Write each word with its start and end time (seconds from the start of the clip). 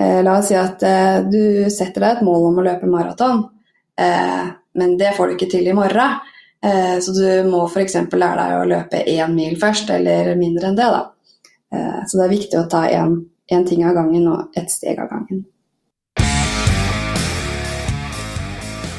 Eh, 0.00 0.22
la 0.22 0.38
oss 0.38 0.48
si 0.48 0.56
at 0.56 0.80
eh, 0.86 1.20
du 1.28 1.68
setter 1.68 2.00
deg 2.00 2.10
et 2.14 2.24
mål 2.24 2.48
om 2.48 2.60
å 2.60 2.64
løpe 2.64 2.88
maraton, 2.88 3.42
eh, 4.00 4.46
men 4.80 4.96
det 5.00 5.12
får 5.16 5.28
du 5.28 5.36
ikke 5.36 5.50
til 5.58 5.68
i 5.68 5.76
morgen. 5.76 6.20
Så 6.60 7.14
du 7.16 7.24
må 7.48 7.62
f.eks. 7.64 7.94
lære 7.96 8.36
deg 8.36 8.54
å 8.58 8.66
løpe 8.68 8.98
én 9.08 9.30
mil 9.32 9.54
først, 9.56 9.88
eller 9.94 10.34
mindre 10.36 10.68
enn 10.68 10.74
det. 10.76 10.88
da. 10.92 11.78
Så 12.04 12.18
det 12.18 12.26
er 12.26 12.32
viktig 12.34 12.58
å 12.60 12.66
ta 12.68 12.82
én 12.84 13.64
ting 13.64 13.80
av 13.88 13.94
gangen 13.96 14.26
og 14.28 14.58
ett 14.60 14.68
steg 14.68 15.00
av 15.00 15.08
gangen. 15.08 15.40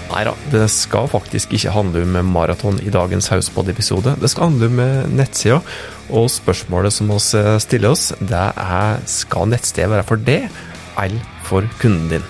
Nei 0.09 0.23
da, 0.25 0.33
det 0.49 0.65
skal 0.73 1.05
faktisk 1.13 1.53
ikke 1.53 1.75
handle 1.77 2.01
om 2.01 2.33
maraton 2.33 2.81
i 2.81 2.89
dagens 2.89 3.29
Hausbod-episode. 3.29 4.17
Det 4.17 4.33
skal 4.33 4.49
handle 4.49 4.71
om 4.73 5.13
nettsida, 5.13 5.61
og 6.09 6.33
spørsmålet 6.33 6.97
som 6.97 7.13
vi 7.13 7.21
stiller 7.61 7.93
oss, 7.93 8.09
det 8.17 8.47
er 8.57 9.05
skal 9.05 9.53
nettstedet 9.53 9.93
være 9.93 10.09
for 10.09 10.25
det, 10.33 10.47
eller 10.99 11.21
for 11.47 11.67
kunden 11.81 12.09
din? 12.11 12.25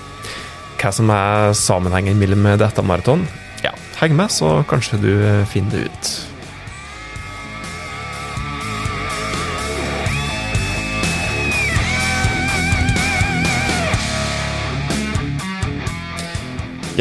Hva 0.81 0.91
som 0.93 1.11
er 1.13 1.53
sammenhengen 1.57 2.17
mellom 2.17 2.47
dette 2.57 2.83
maraton? 2.85 3.27
Ja, 3.61 3.73
heng 3.99 4.15
med, 4.17 4.33
så 4.33 4.61
kanskje 4.69 5.01
du 5.01 5.11
finner 5.51 5.77
det 5.77 5.89
ut. 5.91 6.11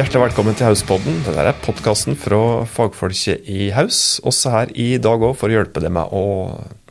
Hjertelig 0.01 0.21
velkommen 0.23 0.55
til 0.57 0.65
Hauspodden. 0.65 1.19
Dette 1.27 1.43
er 1.45 1.57
podkasten 1.61 2.15
fra 2.17 2.63
fagfolket 2.65 3.45
i 3.53 3.67
Haus. 3.77 4.17
Også 4.25 4.49
her 4.49 4.71
i 4.73 4.95
dag 4.97 5.21
òg 5.21 5.35
for 5.37 5.53
å 5.53 5.59
hjelpe 5.59 5.83
deg 5.85 5.93
med 5.93 6.15
å 6.17 6.23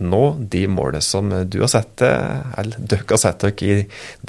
nå 0.05 0.19
de 0.53 0.61
målene 0.69 1.01
som 1.01 1.31
du 1.49 1.57
har 1.63 1.71
sett 1.73 1.95
deg, 2.03 2.43
eller 2.61 2.85
dere 2.91 3.07
har 3.09 3.21
sett 3.23 3.41
dere 3.41 3.65
i 3.65 3.79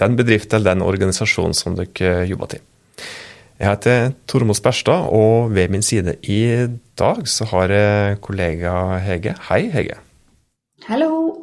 den 0.00 0.16
bedriften 0.16 0.56
eller 0.56 0.78
den 0.78 0.86
organisasjonen 0.86 1.58
som 1.58 1.76
dere 1.76 2.24
jobber 2.30 2.54
til. 2.54 2.64
Jeg 3.60 3.68
heter 3.68 4.16
Tormod 4.24 4.56
Sperstad, 4.56 5.12
og 5.12 5.52
ved 5.52 5.76
min 5.76 5.84
side 5.84 6.16
i 6.24 6.40
dag 6.96 7.28
så 7.28 7.52
har 7.52 7.76
jeg 7.76 8.22
kollega 8.24 8.78
Hege. 9.04 9.36
Hei, 9.50 9.66
Hege. 9.76 10.00
Hallo. 10.88 11.42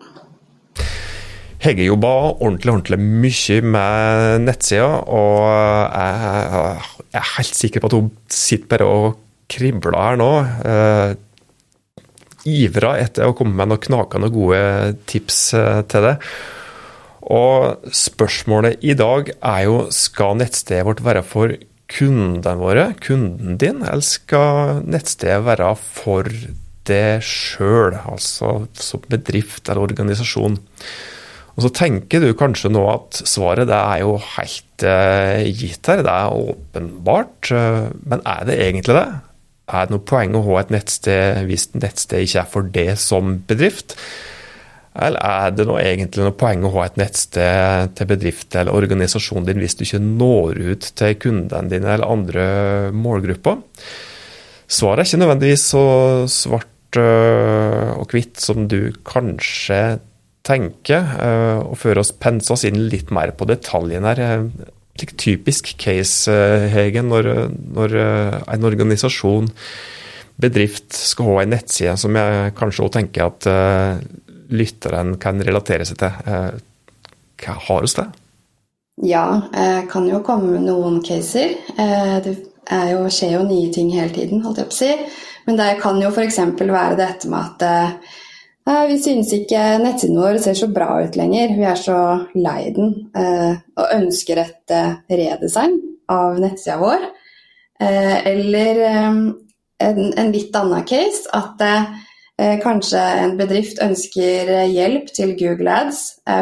Hege 1.61 1.85
jobber 1.85 2.33
ordentlig 2.41 2.73
ordentlig 2.73 2.97
mye 2.97 3.61
med 3.77 4.43
nettsida, 4.49 4.89
og 5.05 5.45
jeg, 5.93 6.96
er 7.15 7.31
helt 7.37 7.55
sikker 7.55 7.83
på 7.83 7.89
at 7.89 7.97
hun 7.97 8.11
sitter 8.31 8.77
bare 8.77 8.89
og 8.89 9.17
kribler 9.51 9.95
her 9.95 10.19
nå. 10.19 10.31
Eh, 10.67 11.15
ivra 12.47 12.95
etter 13.01 13.27
å 13.27 13.35
komme 13.35 13.55
med 13.57 13.71
noen 13.71 13.83
knakende 13.83 14.29
gode 14.33 14.61
tips 15.09 15.41
eh, 15.57 15.81
til 15.91 16.07
det. 16.07 16.15
Og 17.27 17.89
spørsmålet 17.91 18.83
i 18.87 18.95
dag 18.95 19.33
er 19.35 19.65
jo 19.67 19.79
skal 19.91 20.37
nettstedet 20.39 20.85
vårt 20.87 21.03
være 21.03 21.25
for 21.27 21.57
kundene 21.91 22.59
våre, 22.59 22.87
kunden 23.03 23.59
din, 23.59 23.81
eller 23.83 24.03
skal 24.03 24.81
nettstedet 24.87 25.43
være 25.47 25.73
for 25.79 26.27
deg 26.87 27.23
sjøl, 27.23 27.97
altså 28.07 28.51
som 28.79 29.03
bedrift 29.11 29.67
eller 29.67 29.87
organisasjon? 29.87 30.59
Og 31.57 31.65
Så 31.65 31.71
tenker 31.73 32.21
du 32.21 32.29
kanskje 32.37 32.69
nå 32.69 32.83
at 32.91 33.17
svaret 33.25 33.65
det 33.69 33.77
er 33.77 34.03
jo 34.03 34.19
helt 34.37 34.85
uh, 34.85 35.41
gitt 35.49 35.89
her, 35.89 36.03
det 36.05 36.13
er 36.13 36.41
åpenbart. 36.53 37.49
Men 38.05 38.21
er 38.21 38.45
det 38.45 38.59
egentlig 38.61 38.93
det? 38.99 39.07
Er 39.67 39.87
det 39.87 39.95
noe 39.95 40.05
poeng 40.07 40.37
å 40.37 40.43
ha 40.45 40.61
et 40.61 40.69
nettsted 40.71 41.47
hvis 41.49 41.71
nettstedet 41.75 42.27
ikke 42.27 42.43
er 42.43 42.51
for 42.53 42.69
det 42.77 42.91
som 43.01 43.39
bedrift? 43.49 43.97
Eller 44.97 45.19
er 45.21 45.51
det 45.53 45.65
noe, 45.67 45.81
egentlig 45.83 46.23
noe 46.23 46.35
poeng 46.37 46.63
å 46.65 46.71
ha 46.77 46.87
et 46.87 46.95
nettsted 46.97 47.93
til 47.97 48.09
bedrift 48.09 48.55
eller 48.57 48.77
organisasjonen 48.77 49.45
din 49.49 49.59
hvis 49.61 49.77
du 49.77 49.83
ikke 49.85 50.01
når 50.01 50.61
ut 50.71 50.87
til 50.97 51.17
kundene 51.21 51.73
dine 51.73 51.91
eller 51.93 52.13
andre 52.15 52.45
målgrupper? 52.95 53.59
Svaret 54.67 55.03
er 55.03 55.09
ikke 55.09 55.21
nødvendigvis 55.21 55.65
så 55.73 55.83
svart 56.31 56.99
uh, 57.01 57.97
og 57.99 58.15
hvitt 58.15 58.41
som 58.41 58.65
du 58.71 58.93
kanskje 59.07 59.81
tenke 60.47 60.97
eh, 60.97 61.59
og 61.61 61.77
føre 61.79 62.03
oss, 62.03 62.13
pense 62.15 62.51
oss 62.53 62.65
inn 62.67 62.87
litt 62.91 63.11
mer 63.15 63.33
på 63.37 63.47
detaljene 63.49 64.13
her. 64.13 64.23
Eh, 64.23 65.07
typisk 65.17 65.75
case, 65.77 66.31
eh, 66.31 66.67
Hegen, 66.73 67.11
når, 67.11 67.31
når 67.75 67.97
en 67.99 68.69
organisasjon, 68.69 69.51
bedrift, 70.37 70.93
skal 70.93 71.31
ha 71.31 71.43
en 71.43 71.53
nettside 71.55 71.95
som 71.97 72.17
jeg 72.17 72.53
kanskje 72.57 72.85
også 72.85 72.95
tenker 72.99 73.25
at 73.25 73.47
lytteren 74.53 75.15
kan 75.21 75.41
relatere 75.41 75.85
seg 75.87 75.97
til. 75.97 76.59
Hva 77.41 77.55
har 77.67 77.87
vi 77.87 77.89
det? 77.97 78.05
Ja, 79.07 79.23
jeg 79.49 79.87
kan 79.89 80.05
jo 80.09 80.21
komme 80.25 80.53
med 80.53 80.67
noen 80.69 81.01
caser. 81.05 81.57
Det 82.21 82.35
jo, 82.91 83.01
skjer 83.09 83.33
jo 83.33 83.41
nye 83.49 83.73
ting 83.73 83.89
hele 83.95 84.13
tiden, 84.13 84.43
holdt 84.45 84.61
jeg 84.61 84.69
på 84.69 84.77
å 84.77 84.77
si. 84.77 84.93
Men 85.49 85.57
det 85.57 85.71
kan 85.81 85.97
jo 86.03 86.13
f.eks. 86.13 86.37
være 86.61 87.01
dette 87.01 87.33
med 87.33 87.65
at 87.65 88.05
vi 88.67 88.97
synes 88.99 89.29
ikke 89.31 89.59
nettsiden 89.79 90.17
vår 90.19 90.41
ser 90.43 90.57
så 90.59 90.67
bra 90.71 90.97
ut 91.05 91.15
lenger. 91.15 91.53
Vi 91.55 91.63
er 91.63 91.79
så 91.79 91.99
lei 92.35 92.73
den 92.75 92.95
eh, 93.15 93.53
og 93.79 93.93
ønsker 93.95 94.41
et 94.41 94.73
eh, 94.75 94.97
redesign 95.07 95.77
av 96.11 96.39
nettsida 96.41 96.75
vår. 96.81 97.05
Eh, 97.79 98.15
eller 98.33 98.81
en 99.77 100.31
litt 100.33 100.55
annen 100.57 100.85
case 100.89 101.29
at 101.37 101.61
kanskje 102.63 103.01
en 103.21 103.35
bedrift 103.37 103.79
ønsker 103.81 104.49
hjelp 104.69 105.11
til 105.13 105.35
Google 105.37 105.73
Ads 105.73 105.99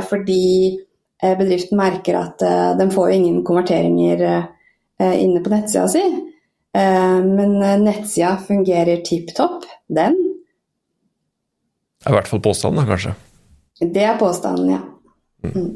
fordi 0.07 0.78
bedriften 1.19 1.80
merker 1.80 2.18
at 2.19 2.46
den 2.80 2.94
får 2.96 3.12
ingen 3.16 3.42
konverteringer 3.47 4.24
inne 5.00 5.44
på 5.44 5.52
nettsida 5.52 5.86
si. 5.92 6.03
Men 6.75 7.57
nettsida 7.84 8.38
fungerer 8.47 9.03
tipp 9.07 9.36
topp, 9.36 9.68
den. 9.92 10.16
Det 12.05 12.11
er 12.11 12.13
i 12.13 12.19
hvert 12.19 12.29
fall 12.29 12.41
påstanden, 12.45 12.85
kanskje? 12.85 13.16
Det 13.81 14.03
er 14.05 14.19
påstanden, 14.19 14.75
ja. 14.75 14.81
Mm. 15.41 15.55
mm. 15.55 15.71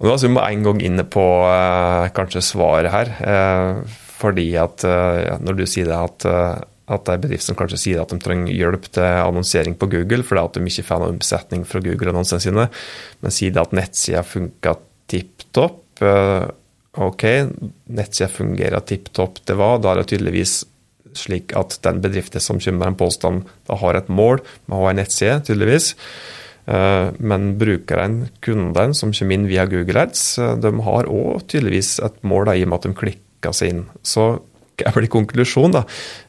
Og 0.00 0.06
Da 0.08 0.12
er 0.14 0.32
vi 0.32 0.42
en 0.44 0.62
gang 0.64 0.82
inne 0.84 1.04
på 1.08 1.24
eh, 1.44 2.10
kanskje 2.16 2.44
svaret 2.44 2.92
her. 2.92 3.10
Eh, 3.20 3.96
fordi 4.20 4.46
at 4.60 4.84
eh, 4.84 5.40
når 5.40 5.58
du 5.58 5.64
sier 5.68 5.88
det 5.88 5.96
at, 5.96 6.28
eh, 6.28 6.62
at 6.92 7.04
det 7.06 7.14
er 7.14 7.24
bedrift 7.24 7.46
som 7.46 7.56
kanskje 7.56 7.80
sier 7.80 8.02
at 8.02 8.12
de 8.12 8.20
trenger 8.20 8.52
hjelp 8.52 8.88
til 8.92 9.04
annonsering 9.04 9.76
på 9.80 9.88
Google 9.92 10.24
fordi 10.26 10.44
at 10.44 10.56
de 10.56 10.72
ikke 10.72 10.86
får 10.88 11.02
noen 11.02 11.18
omsetning 11.18 11.66
fra 11.68 11.82
Google-annonsene 11.84 12.44
sine, 12.44 12.66
men 13.20 13.36
sier 13.36 13.54
det 13.56 13.62
at 13.62 13.76
nettsida 13.76 14.24
funker 14.26 14.80
tipp 15.10 15.46
topp. 15.56 15.82
Eh, 16.04 16.48
ok, 17.00 17.26
nettsida 17.96 18.28
fungerer 18.32 18.84
tipp 18.84 19.12
topp, 19.16 19.40
det 19.48 19.56
var. 19.60 19.80
Da 19.80 19.92
er 19.94 20.02
det 20.02 20.10
tydeligvis 20.12 20.60
slik 21.18 21.54
at 21.58 21.78
den 21.86 22.02
bedriften 22.04 22.42
som 22.42 22.60
kommer 22.60 22.84
med 22.84 22.92
en 22.92 23.00
påstand, 23.00 23.48
da 23.68 23.78
har 23.80 23.98
et 23.98 24.10
mål 24.12 24.42
med 24.66 24.76
å 24.76 24.84
ha 24.84 24.92
en 24.92 25.00
nettside, 25.02 25.40
tydeligvis. 25.48 25.94
Eh, 26.70 27.08
men 27.18 27.54
brukeren, 27.58 28.28
kunden 28.44 28.94
som 28.94 29.14
kommer 29.16 29.38
inn 29.38 29.48
via 29.50 29.66
Google 29.70 30.04
Ads, 30.06 30.38
eh, 30.38 30.54
de 30.60 30.74
har 30.86 31.10
òg 31.10 31.46
tydeligvis 31.50 31.98
et 32.04 32.22
mål 32.22 32.50
da, 32.50 32.54
i 32.54 32.64
og 32.66 32.70
med 32.70 32.80
at 32.80 32.88
de 32.88 32.94
klikker 33.02 33.56
seg 33.56 33.74
inn. 33.74 33.82
Så 34.06 34.30
hva 34.80 34.92
blir 34.96 35.10
konklusjonen? 35.12 35.80
da? 35.80 35.82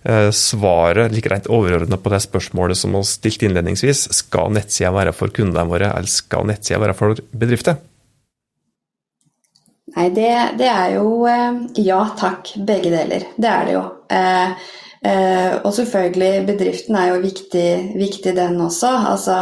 Eh, 0.03 0.31
svaret 0.35 1.13
like 1.13 1.29
rent 1.31 1.47
overordna 1.51 1.99
på 1.99 2.11
det 2.11 2.23
spørsmålet 2.25 2.79
som 2.79 2.95
vi 2.95 3.03
stilte 3.07 3.47
innledningsvis, 3.47 4.07
skal 4.17 4.51
nettsida 4.55 4.91
være 4.95 5.13
for 5.15 5.31
kundene 5.33 5.67
våre, 5.69 5.93
eller 5.93 6.11
skal 6.11 6.47
nettsida 6.49 6.81
være 6.81 6.97
for 6.97 7.21
bedrifter? 7.31 7.79
Nei, 9.95 10.07
det, 10.15 10.29
det, 10.59 10.69
er 10.69 10.93
jo 10.95 11.25
ja 11.83 11.99
takk, 12.17 12.53
begge 12.67 12.91
deler. 12.93 13.25
Det 13.35 13.49
er 13.49 13.65
det 13.67 13.73
jo. 13.75 13.81
Eh, 14.11 14.69
eh, 15.09 15.57
og 15.59 15.73
selvfølgelig, 15.75 16.45
bedriften 16.47 16.95
er 16.95 17.09
jo 17.11 17.19
viktig, 17.23 17.67
viktig 17.99 18.35
den 18.37 18.61
også. 18.63 18.93
Altså, 19.11 19.37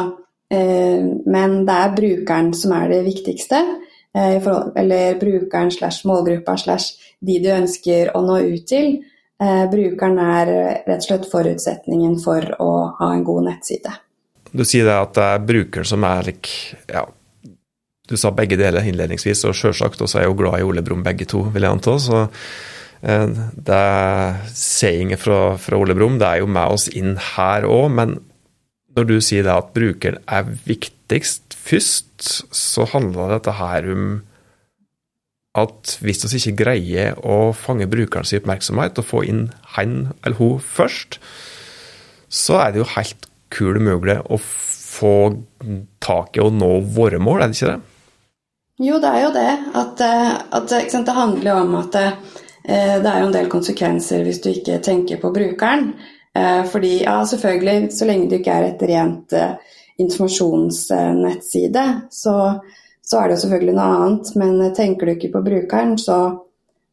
eh, 0.49 1.05
men 1.29 1.61
det 1.67 1.75
er 1.75 1.95
brukeren 1.99 2.51
som 2.57 2.73
er 2.79 2.89
det 2.95 3.05
viktigste. 3.07 3.63
Forhold, 4.09 4.71
eller 4.75 5.19
brukeren 5.21 5.69
slash 5.71 6.01
målgruppa 6.09 6.55
slash 6.57 7.11
de 7.21 7.35
du 7.43 7.51
ønsker 7.53 8.09
å 8.17 8.23
nå 8.25 8.39
ut 8.41 8.63
til. 8.67 8.95
brukeren 9.37 10.17
er 10.19 10.49
rett 10.87 10.95
og 10.95 11.05
slett 11.05 11.27
forutsetningen 11.29 12.17
for 12.19 12.47
å 12.57 12.71
ha 12.97 13.11
en 13.13 13.21
god 13.23 13.45
nettside. 13.51 13.93
Du 14.49 14.65
sier 14.65 14.89
det 14.89 14.97
at 14.97 15.13
det 15.13 15.27
er 15.35 15.45
brukeren 15.51 15.87
som 15.87 16.07
er 16.09 16.31
ja, 16.33 17.05
Du 18.09 18.17
sa 18.17 18.33
begge 18.33 18.57
deler 18.57 18.87
innledningsvis, 18.89 19.45
og 19.45 19.55
sjølsagt 19.55 20.01
også 20.01 20.19
er 20.19 20.25
jeg 20.25 20.33
jo 20.33 20.39
glad 20.41 20.59
i 20.59 20.65
Ole 20.65 20.83
Brumm 20.85 21.05
begge 21.05 21.29
to, 21.29 21.45
vil 21.53 21.65
jeg 21.65 21.77
anta. 21.77 21.95
så 22.01 22.25
Eh, 23.01 23.27
det 23.55 23.83
sayinget 24.53 25.21
fra, 25.23 25.57
fra, 25.57 25.77
Ole 25.79 25.95
Brumm, 25.95 26.17
det 26.19 26.27
er 26.27 26.41
jo 26.41 26.49
med 26.51 26.75
oss 26.75 26.89
inn 26.91 27.15
her 27.35 27.67
òg, 27.67 27.87
men 27.95 28.17
når 28.97 29.07
du 29.07 29.19
sier 29.23 29.45
det 29.45 29.53
at 29.53 29.69
brukeren 29.75 30.19
er 30.27 30.49
viktigst 30.67 31.55
først, 31.55 32.25
så 32.51 32.87
handler 32.91 33.37
dette 33.37 33.55
her 33.55 33.87
om 33.93 34.09
at 35.59 35.95
hvis 36.03 36.27
vi 36.27 36.39
ikke 36.39 36.63
greier 36.63 37.15
å 37.25 37.51
fange 37.57 37.87
brukerens 37.89 38.35
oppmerksomhet 38.37 38.99
og 38.99 39.07
få 39.07 39.23
inn 39.27 39.47
han 39.75 40.11
eller 40.21 40.37
hun 40.37 40.59
først, 40.63 41.17
så 42.29 42.59
er 42.61 42.73
det 42.73 42.83
jo 42.83 42.91
helt 42.97 43.29
kul 43.53 43.79
mulig 43.81 44.19
å 44.29 44.37
få 44.39 45.15
tak 46.03 46.37
i 46.37 46.43
å 46.43 46.51
nå 46.53 46.73
våre 46.93 47.21
mål, 47.23 47.41
er 47.41 47.49
det 47.49 47.57
ikke 47.57 47.71
det? 47.71 47.88
Jo, 48.79 48.99
det 49.03 49.09
er 49.11 49.23
jo 49.25 49.31
det. 49.35 49.51
At, 49.75 50.03
at 50.55 50.75
sant, 50.91 51.05
det 51.07 51.17
handler 51.17 51.51
jo 51.51 51.57
om 51.65 51.73
at 51.81 51.91
det, 51.97 52.05
det 52.63 53.09
er 53.11 53.19
jo 53.19 53.27
en 53.27 53.35
del 53.35 53.49
konsekvenser 53.51 54.23
hvis 54.23 54.39
du 54.43 54.49
ikke 54.53 54.77
tenker 54.85 55.19
på 55.19 55.33
brukeren. 55.35 55.91
Fordi 56.71 56.91
ja, 57.01 57.17
selvfølgelig, 57.27 57.89
så 57.91 58.07
lenge 58.07 58.29
det 58.31 58.39
ikke 58.39 58.55
er 58.55 58.67
et 58.69 58.85
rent 58.87 59.35
informasjonsnettside, 59.99 61.85
så, 62.09 62.35
så 63.03 63.19
er 63.19 63.27
det 63.27 63.35
jo 63.35 63.41
selvfølgelig 63.43 63.75
noe 63.75 63.89
annet. 63.97 64.31
Men 64.39 64.73
tenker 64.77 65.09
du 65.09 65.15
ikke 65.17 65.33
på 65.33 65.43
brukeren, 65.43 65.97
så 65.99 66.19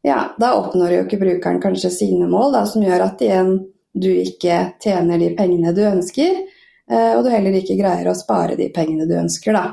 ja, 0.07 0.19
da 0.39 0.53
oppnår 0.59 0.93
jo 0.93 1.01
ikke 1.05 1.19
brukeren 1.21 1.61
kanskje 1.63 1.91
sine 1.93 2.27
mål, 2.29 2.53
da, 2.55 2.65
som 2.67 2.83
gjør 2.83 3.05
at 3.07 3.23
igjen 3.23 3.57
du 3.97 4.09
ikke 4.11 4.59
tjener 4.83 5.19
de 5.19 5.31
pengene 5.37 5.73
du 5.75 5.81
ønsker, 5.87 6.43
eh, 6.91 7.11
og 7.15 7.23
du 7.25 7.31
heller 7.33 7.55
ikke 7.59 7.79
greier 7.79 8.07
å 8.11 8.17
spare 8.17 8.57
de 8.59 8.69
pengene 8.73 9.07
du 9.09 9.15
ønsker, 9.17 9.57
da. 9.57 9.65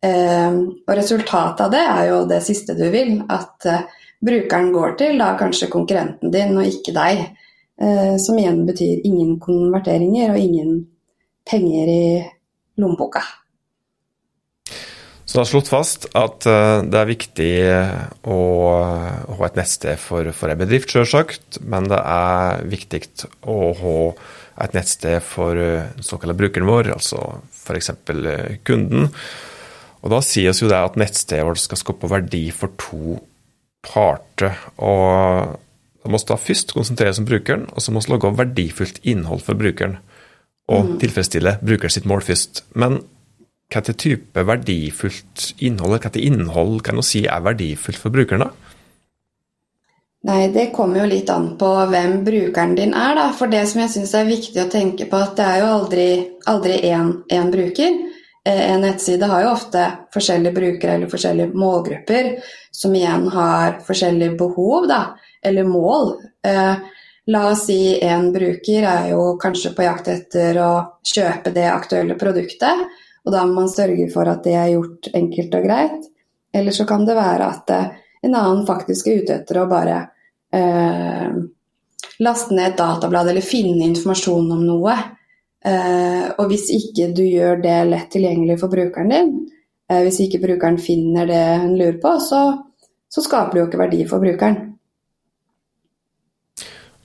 Eh, 0.00 0.54
og 0.86 0.94
resultatet 0.96 1.64
av 1.66 1.72
det 1.74 1.82
er 1.84 2.04
jo 2.10 2.20
det 2.30 2.40
siste 2.44 2.76
du 2.78 2.86
vil, 2.92 3.18
at 3.28 3.68
eh, 3.68 3.86
brukeren 4.24 4.72
går 4.74 4.96
til 5.00 5.20
da 5.20 5.34
kanskje 5.40 5.70
konkurrenten 5.72 6.32
din 6.34 6.56
og 6.56 6.68
ikke 6.68 6.96
deg. 6.96 7.28
Som 8.20 8.36
igjen 8.36 8.66
betyr 8.68 9.06
ingen 9.08 9.38
konverteringer 9.40 10.34
og 10.34 10.36
ingen 10.36 10.74
penger 11.48 11.88
i 11.88 12.02
lommeboka. 12.76 13.22
Så 15.30 15.38
det 15.38 15.44
har 15.44 15.48
slått 15.52 15.68
fast 15.70 16.06
at 16.18 16.46
eh, 16.50 16.80
det 16.90 16.98
er 16.98 17.06
viktig 17.06 17.50
å 18.26 18.38
ha 19.30 19.44
et 19.46 19.58
nettsted 19.60 20.00
for, 20.02 20.26
for 20.34 20.50
en 20.50 20.58
bedrift, 20.58 20.90
selvsagt, 20.90 21.60
men 21.62 21.86
det 21.86 22.00
er 22.02 22.64
viktig 22.66 23.04
å 23.46 23.58
ha 23.78 23.92
et 24.66 24.74
nettsted 24.74 25.22
for 25.22 25.54
den 25.54 25.84
eh, 25.84 26.02
såkalte 26.02 26.34
brukeren 26.40 26.66
vår, 26.66 26.90
altså 26.96 27.22
f.eks. 27.46 27.92
Eh, 28.10 28.58
kunden. 28.66 29.06
Og 30.00 30.10
Da 30.10 30.20
sier 30.24 30.52
vi 30.52 30.64
jo 30.64 30.70
det 30.70 30.78
at 30.78 30.96
nettstedet 31.00 31.44
vårt 31.44 31.60
skal 31.60 31.80
skape 31.80 32.08
verdi 32.08 32.50
for 32.50 32.72
to 32.80 33.18
parter. 33.84 34.56
og 34.78 35.58
Da 36.00 36.08
må 36.08 36.16
vi 36.16 36.28
da 36.28 36.36
først 36.40 36.72
konsentrere 36.72 37.12
oss 37.12 37.20
om 37.20 37.28
brukeren, 37.28 37.68
og 37.74 37.82
så 37.82 37.92
må 37.92 38.00
vi 38.00 38.12
lage 38.12 38.36
verdifullt 38.36 39.00
innhold 39.04 39.42
for 39.44 39.54
brukeren. 39.54 39.98
Og 40.70 40.84
mm. 40.86 40.98
tilfredsstille 41.02 41.58
brukeren 41.60 41.92
sitt 41.92 42.06
mål 42.08 42.22
først. 42.24 42.64
Men 42.74 43.02
hva 43.70 43.82
til 43.84 43.94
type 43.94 44.46
verdifullt 44.46 45.52
innhold, 45.60 46.00
hva 46.00 46.10
til 46.10 46.24
innhold 46.26 46.80
kan 46.86 46.96
du 46.96 47.02
si 47.04 47.26
er 47.26 47.44
verdifullt 47.44 48.00
for 48.00 48.10
brukeren? 48.10 48.46
da? 48.46 48.50
Nei, 50.22 50.48
Det 50.52 50.72
kommer 50.72 51.00
jo 51.00 51.08
litt 51.08 51.30
an 51.32 51.56
på 51.56 51.68
hvem 51.88 52.24
brukeren 52.24 52.74
din 52.76 52.94
er. 52.94 53.14
da. 53.14 53.30
For 53.32 53.46
det 53.46 53.66
som 53.68 53.80
jeg 53.80 53.90
syns 53.90 54.14
er 54.14 54.24
viktig 54.28 54.60
å 54.60 54.70
tenke 54.70 55.06
på, 55.08 55.16
at 55.16 55.36
det 55.36 55.44
er 55.44 55.58
jo 55.60 55.70
aldri 56.46 56.80
én 56.84 57.52
bruker. 57.52 58.09
Eh, 58.50 58.72
en 58.72 58.80
nettside 58.80 59.26
har 59.26 59.42
jo 59.42 59.50
ofte 59.52 59.84
forskjellige 60.14 60.52
brukere 60.54 60.94
eller 60.94 61.10
forskjellige 61.10 61.54
målgrupper, 61.54 62.30
som 62.70 62.94
igjen 62.94 63.28
har 63.28 63.78
forskjellige 63.86 64.38
behov 64.40 64.88
da, 64.90 65.02
eller 65.42 65.68
mål. 65.68 66.16
Eh, 66.46 66.74
la 67.30 67.42
oss 67.50 67.66
si 67.68 67.98
en 68.02 68.32
bruker 68.32 68.86
er 68.88 69.10
jo 69.12 69.36
kanskje 69.38 69.74
på 69.76 69.86
jakt 69.86 70.08
etter 70.10 70.58
å 70.64 70.72
kjøpe 71.14 71.52
det 71.54 71.68
aktuelle 71.70 72.16
produktet. 72.18 72.86
Og 73.24 73.34
da 73.34 73.44
må 73.46 73.60
man 73.60 73.70
sørge 73.70 74.08
for 74.10 74.28
at 74.32 74.42
det 74.44 74.56
er 74.56 74.72
gjort 74.72 75.10
enkelt 75.14 75.54
og 75.54 75.66
greit. 75.68 76.10
Eller 76.52 76.74
så 76.74 76.86
kan 76.88 77.04
det 77.06 77.18
være 77.18 77.46
at 77.46 77.70
eh, 77.76 77.88
en 78.26 78.34
annen 78.34 78.66
faktisk 78.66 79.06
er 79.08 79.22
ute 79.22 79.38
etter 79.38 79.60
å 79.60 79.68
bare 79.70 80.00
eh, 80.52 81.38
laste 82.20 82.56
ned 82.56 82.72
et 82.72 82.80
datablad 82.80 83.30
eller 83.30 83.44
finne 83.44 83.86
informasjon 83.92 84.50
om 84.56 84.66
noe. 84.66 84.96
Eh, 85.60 86.26
og 86.40 86.48
hvis 86.48 86.70
ikke 86.72 87.10
du 87.12 87.22
gjør 87.26 87.60
det 87.60 87.76
lett 87.90 88.08
tilgjengelig 88.14 88.56
for 88.62 88.72
brukeren 88.72 89.12
din, 89.12 89.32
eh, 89.90 90.02
hvis 90.06 90.22
ikke 90.24 90.40
brukeren 90.46 90.80
finner 90.80 91.28
det 91.28 91.44
hun 91.60 91.76
lurer 91.76 92.00
på, 92.00 92.16
så, 92.24 92.42
så 93.12 93.24
skaper 93.24 93.56
det 93.56 93.62
jo 93.62 93.68
ikke 93.68 93.82
verdi 93.84 94.04
for 94.08 94.24
brukeren. 94.24 94.62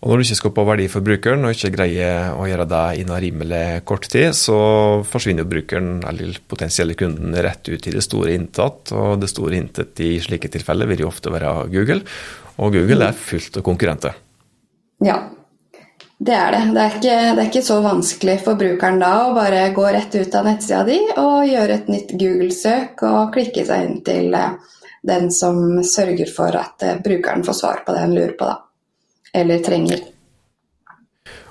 Og 0.06 0.12
når 0.12 0.20
du 0.20 0.26
ikke 0.28 0.38
skaper 0.38 0.66
verdi 0.68 0.86
for 0.92 1.02
brukeren, 1.02 1.46
og 1.48 1.56
ikke 1.56 1.72
greier 1.74 2.36
å 2.38 2.44
gjøre 2.46 2.68
det 2.70 2.84
innen 3.02 3.22
rimelig 3.24 3.64
kort 3.90 4.06
tid, 4.12 4.36
så 4.38 4.58
forsvinner 5.08 5.48
brukeren, 5.50 6.04
eller 6.06 6.36
potensielle 6.46 6.94
kunden, 7.00 7.34
rett 7.34 7.66
ut 7.72 7.88
i 7.90 7.94
det 7.96 8.04
store 8.06 8.36
inntatt. 8.38 8.94
Og 8.94 9.16
det 9.24 9.32
store 9.32 9.58
intet 9.58 10.04
i 10.06 10.12
slike 10.22 10.52
tilfeller 10.54 10.92
vil 10.92 11.02
jo 11.02 11.10
ofte 11.10 11.34
være 11.34 11.56
Google. 11.74 12.04
Og 12.62 12.78
Google 12.78 13.08
er 13.08 13.18
fullt 13.18 13.58
av 13.58 13.66
konkurrenter. 13.66 14.20
Ja, 15.04 15.18
det 16.18 16.36
er 16.36 16.52
det. 16.52 16.62
Det 16.76 16.82
er, 16.82 16.94
ikke, 16.98 17.16
det 17.36 17.42
er 17.42 17.50
ikke 17.50 17.66
så 17.66 17.80
vanskelig 17.84 18.38
for 18.46 18.60
brukeren 18.60 19.02
da 19.04 19.14
å 19.26 19.34
bare 19.36 19.66
gå 19.76 19.88
rett 19.96 20.16
ut 20.16 20.38
av 20.40 20.48
nettsida 20.48 20.84
di 20.88 21.00
og 21.20 21.50
gjøre 21.50 21.80
et 21.80 21.90
nytt 21.92 22.16
Google-søk 22.16 23.04
og 23.10 23.34
klikke 23.36 23.66
seg 23.68 23.90
inn 23.90 24.00
til 24.06 24.38
eh, 24.38 24.78
den 25.06 25.28
som 25.34 25.84
sørger 25.84 26.32
for 26.32 26.56
at 26.56 26.86
eh, 26.86 27.02
brukeren 27.04 27.44
får 27.46 27.60
svar 27.60 27.84
på 27.86 27.96
det 27.96 28.06
han 28.06 28.16
lurer 28.16 28.38
på, 28.40 28.48
da 28.48 28.62
eller 29.36 29.60
trenger. 29.60 30.00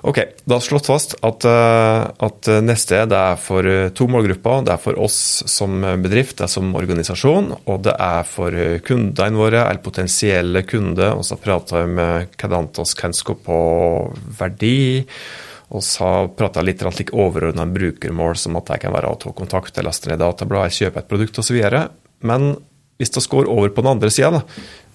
Ok, 0.05 0.19
da 0.45 0.59
slått 0.61 0.85
fast 0.85 1.15
at, 1.25 1.45
eh, 1.49 2.03
at 2.27 2.49
neste 2.61 2.99
det 3.09 3.17
er 3.17 3.39
for 3.41 3.65
eh, 3.65 3.87
to 3.97 4.05
målgrupper. 4.11 4.61
Det 4.67 4.75
er 4.75 4.83
for 4.83 4.99
oss 5.01 5.17
som 5.49 5.79
bedrift, 6.03 6.35
det 6.37 6.45
er 6.45 6.51
som 6.51 6.75
organisasjon, 6.77 7.49
og 7.65 7.81
det 7.87 7.95
er 7.97 8.21
for 8.29 8.53
kundene 8.85 9.41
våre, 9.41 9.63
eller 9.63 9.81
potensielle 9.81 10.61
kunder. 10.69 11.15
Og 11.17 11.25
så 11.25 11.39
prater 11.41 11.87
vi 11.87 11.97
med 11.97 12.37
vi 12.37 12.85
kan 12.99 13.17
skape 13.17 13.57
verdi. 14.37 14.77
Og 15.73 15.81
så 15.81 16.11
jeg 16.61 16.69
litt 16.69 16.85
om 16.85 16.93
overordna 17.25 17.65
brukermål, 17.65 18.37
som 18.37 18.61
at 18.61 18.69
jeg 18.75 18.85
kan 18.85 18.93
være 18.93 19.09
å 19.09 19.17
ta 19.17 19.33
kontakt, 19.33 19.81
laste 19.81 20.11
ned 20.11 20.21
datablad, 20.21 20.69
kjøpe 20.69 21.01
et 21.01 21.09
produkt 21.09 21.41
osv. 21.41 21.57
Men 22.21 22.51
hvis 22.99 23.11
vi 23.15 23.23
går 23.31 23.49
over 23.51 23.71
på 23.75 23.83
den 23.83 23.91
andre 23.91 24.11
sida, 24.13 24.41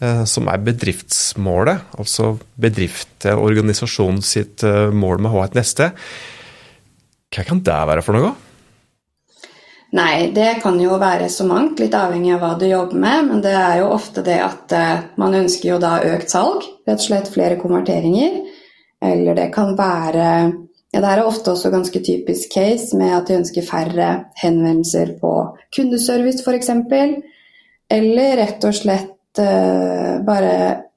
eh, 0.01 0.25
som 0.25 0.49
er 0.49 0.63
bedriftsmålet, 0.65 1.89
altså 1.99 2.35
bedriften, 2.61 3.37
organisasjonen 3.39 4.23
sitt 4.25 4.65
eh, 4.65 4.89
mål 4.93 5.21
med 5.21 5.35
H1 5.35 5.59
neste, 5.59 5.91
hva 7.31 7.45
kan 7.47 7.61
det 7.63 7.83
være 7.91 8.03
for 8.03 8.17
noe? 8.17 8.33
Nei, 9.91 10.31
det 10.31 10.61
kan 10.63 10.77
jo 10.79 10.95
være 11.03 11.27
så 11.33 11.45
mangt, 11.49 11.81
litt 11.83 11.95
avhengig 11.99 12.37
av 12.37 12.45
hva 12.45 12.51
du 12.59 12.67
jobber 12.69 12.99
med. 13.03 13.25
Men 13.27 13.41
det 13.43 13.55
er 13.59 13.81
jo 13.81 13.91
ofte 13.91 14.23
det 14.27 14.39
at 14.43 14.75
eh, 14.77 15.07
man 15.19 15.35
ønsker 15.35 15.73
jo 15.73 15.79
da 15.83 15.97
økt 16.13 16.31
salg, 16.31 16.67
rett 16.87 17.03
og 17.03 17.07
slett 17.09 17.31
flere 17.35 17.59
konverteringer. 17.59 18.39
Eller 19.03 19.35
det 19.39 19.49
kan 19.55 19.75
være 19.79 20.27
ja, 20.93 21.01
Det 21.01 21.09
er 21.09 21.23
ofte 21.25 21.53
også 21.53 21.71
ganske 21.73 22.03
typisk 22.05 22.53
case 22.55 22.99
med 22.99 23.15
at 23.17 23.29
de 23.29 23.39
ønsker 23.41 23.67
færre 23.67 24.09
henvendelser 24.43 25.15
på 25.23 25.33
kundeservice 25.75 26.43
f.eks. 26.45 26.71
Eller 27.91 28.37
rett 28.39 28.67
og 28.69 28.77
slett 28.77 29.41
uh, 29.43 30.21
bare 30.27 30.53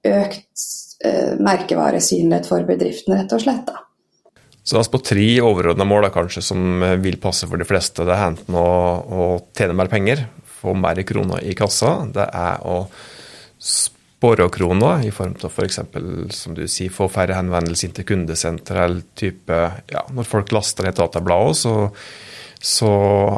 økt 0.05 0.67
uh, 1.05 1.33
merkevaresynlighet 1.41 2.50
for 2.50 2.65
bedriftene, 2.67 3.23
rett 3.23 3.33
og 3.35 3.41
slett. 3.43 3.65
da. 3.69 3.83
Så 4.63 4.77
det 4.77 4.85
er 4.85 4.93
på 4.93 5.01
tre 5.03 5.25
overordna 5.43 5.88
mål 5.88 6.05
da, 6.07 6.12
kanskje, 6.15 6.43
som 6.45 6.83
eh, 6.85 6.95
vil 7.03 7.19
passe 7.19 7.50
for 7.50 7.59
de 7.59 7.67
fleste. 7.67 8.05
Det 8.07 8.13
er 8.15 8.29
enten 8.29 8.55
å, 8.55 8.69
å 9.03 9.25
tjene 9.57 9.75
mer 9.75 9.91
penger, 9.91 10.23
få 10.62 10.75
mer 10.79 11.01
kroner 11.07 11.43
i 11.43 11.55
kassa. 11.57 11.97
Det 12.15 12.23
er 12.23 12.63
å 12.63 12.77
spare 13.59 14.47
kroner 14.55 15.03
i 15.03 15.12
form 15.12 15.35
av 15.43 15.51
f.eks. 15.51 15.81
som 16.31 16.55
du 16.55 16.63
sier, 16.71 16.93
få 16.95 17.09
færre 17.12 17.35
henvendelser 17.35 17.89
inn 17.89 17.97
til 17.97 18.07
kundesenteret 18.13 18.85
eller 18.85 19.03
type 19.19 19.59
ja, 19.91 20.05
Når 20.15 20.29
folk 20.29 20.55
laster 20.55 20.88
ned 20.88 20.95
databladet, 20.95 21.59
så 21.59 21.75
så 22.63 22.89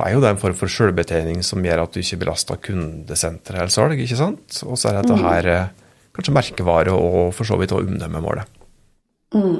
er 0.05 0.13
jo 0.13 0.20
det 0.22 0.36
en 0.36 0.41
form 0.41 0.58
for 0.58 0.70
sjølbetjening 0.70 1.39
som 1.46 1.63
gjør 1.65 1.82
at 1.82 1.96
du 1.96 2.03
ikke 2.03 2.20
belaster 2.22 2.60
kundesenter 2.62 3.58
eller 3.58 3.74
salg. 3.74 3.98
ikke 3.98 4.20
sant? 4.20 4.60
Og 4.67 4.77
så 4.77 4.91
er 4.91 5.00
dette 5.00 5.17
mm. 5.17 5.24
her 5.25 5.50
eh, 5.50 5.72
kanskje 6.13 6.36
merkevare 6.36 6.94
og 6.94 7.34
for 7.34 7.50
så 7.50 7.58
vidt 7.58 7.74
òg 7.74 7.89
omdømmemålet. 7.89 8.62
Mm. 9.34 9.58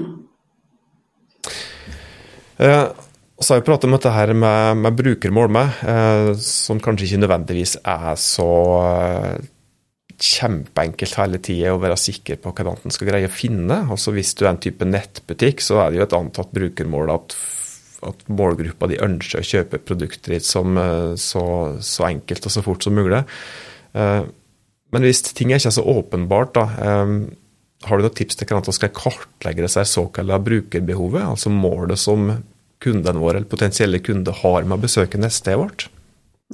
Eh, 2.62 2.86
så 3.42 3.54
har 3.54 3.60
vi 3.60 3.66
pratet 3.68 3.90
om 3.90 3.98
dette 3.98 4.14
her 4.14 4.32
med, 4.38 4.84
med 4.86 5.02
brukermål, 5.02 5.50
med, 5.58 5.82
eh, 5.90 6.30
som 6.46 6.80
kanskje 6.80 7.10
ikke 7.10 7.24
nødvendigvis 7.26 7.76
er 7.82 8.14
så 8.22 8.52
eh, 8.86 9.50
kjempeenkelt 10.16 11.18
hele 11.20 11.42
tida 11.44 11.74
å 11.74 11.82
være 11.82 11.98
sikker 12.00 12.40
på 12.44 12.54
hva 12.56 12.78
en 12.78 12.94
skal 12.94 13.10
greie 13.10 13.28
å 13.28 13.34
finne. 13.34 13.82
Altså 13.90 14.14
Hvis 14.16 14.38
du 14.38 14.46
er 14.46 14.54
en 14.54 14.62
type 14.62 14.88
nettbutikk, 14.88 15.66
så 15.66 15.82
er 15.82 15.92
det 15.92 16.00
jo 16.00 16.08
et 16.08 16.18
antatt 16.22 16.54
brukermål 16.56 17.18
at 17.18 17.36
at 18.04 18.26
målgruppa 18.32 18.90
de 18.90 19.00
ønsker 19.04 19.42
å 19.42 19.48
kjøpe 19.48 19.82
produkter 19.86 20.40
som 20.44 20.78
eh, 20.80 21.14
så, 21.20 21.46
så, 21.84 22.08
enkelt 22.10 22.48
og 22.48 22.54
så 22.54 22.64
fort 22.66 22.86
som 22.86 22.98
mulig. 22.98 23.22
Eh, 23.96 24.24
men 24.96 25.08
hvis 25.08 25.24
ting 25.36 25.52
er 25.52 25.62
ikke 25.62 25.76
så 25.76 25.86
åpenbart, 25.96 26.54
da, 26.58 26.66
eh, 26.88 27.16
har 27.86 27.98
du 27.98 28.06
noen 28.06 28.18
tips 28.18 28.40
til 28.40 28.50
hvordan 28.50 28.68
vi 28.70 28.78
skal 28.80 28.94
kartlegge 28.98 29.66
det 29.66 29.88
såkalte 29.92 30.42
brukerbehovet? 30.50 31.24
Altså 31.24 31.54
målet 31.54 32.02
som 32.02 32.30
kundene 32.84 33.22
våre 33.22 33.40
eller 33.40 33.50
potensielle 33.50 34.02
kunder 34.04 34.36
har 34.44 34.66
med 34.66 34.78
å 34.78 34.86
besøke 34.86 35.20
nettstedet 35.22 35.60
vårt? 35.60 35.88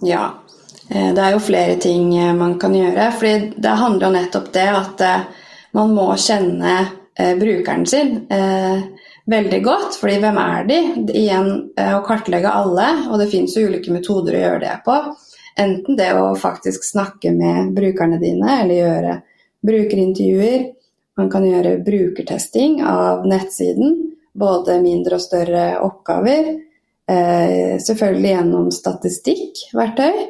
Ja, 0.05 0.31
det 0.88 1.19
er 1.19 1.33
jo 1.33 1.43
flere 1.43 1.77
ting 1.79 2.12
man 2.38 2.57
kan 2.60 2.75
gjøre. 2.75 3.10
fordi 3.15 3.62
det 3.63 3.77
handler 3.79 4.07
jo 4.07 4.15
nettopp 4.15 4.51
det 4.55 4.67
at 4.75 5.03
man 5.75 5.93
må 5.95 6.07
kjenne 6.19 6.75
brukeren 7.39 7.86
sin 7.88 8.13
veldig 9.31 9.59
godt. 9.65 9.97
fordi 10.00 10.19
hvem 10.23 10.39
er 10.41 10.67
de? 10.69 10.79
Igjen 11.17 11.51
eh, 11.79 11.93
å 11.97 12.03
kartlegge 12.05 12.51
alle, 12.51 12.88
og 13.09 13.19
det 13.21 13.29
finnes 13.31 13.55
jo 13.57 13.67
ulike 13.69 13.93
metoder 13.93 14.38
å 14.38 14.43
gjøre 14.45 14.63
det 14.65 14.77
på. 14.85 14.97
Enten 15.59 15.97
det 16.00 16.11
å 16.15 16.31
faktisk 16.39 16.85
snakke 16.88 17.33
med 17.35 17.73
brukerne 17.75 18.19
dine, 18.21 18.61
eller 18.61 18.77
gjøre 18.77 19.17
brukerintervjuer. 19.67 20.67
Man 21.19 21.29
kan 21.31 21.45
gjøre 21.45 21.79
brukertesting 21.85 22.79
av 22.88 23.25
nettsiden, 23.29 23.97
både 24.33 24.79
mindre 24.81 25.19
og 25.19 25.23
større 25.23 25.65
oppgaver. 25.83 26.53
Eh, 27.11 27.75
selvfølgelig 27.83 28.31
gjennom 28.31 28.69
statistikkverktøy. 28.71 30.21